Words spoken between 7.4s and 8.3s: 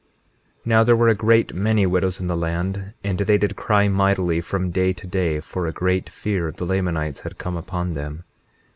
upon them.